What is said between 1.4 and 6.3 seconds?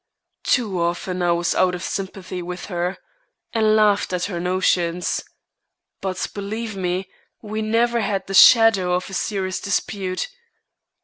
out of sympathy with her, and laughed at her notions. But,